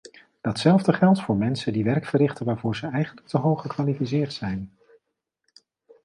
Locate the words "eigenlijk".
2.87-3.27